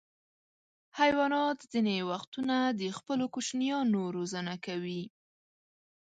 حیوانات 0.99 1.59
ځینې 1.71 1.95
وختونه 2.11 2.55
د 2.79 2.81
خپلو 2.97 3.25
کوچنیانو 3.33 4.01
روزنه 4.15 4.53
کوي. 4.65 5.03